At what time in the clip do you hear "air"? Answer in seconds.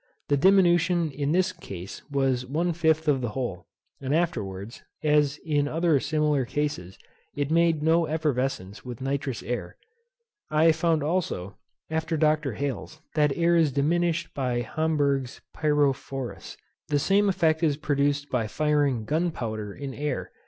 9.43-9.77, 13.37-13.55, 19.93-20.31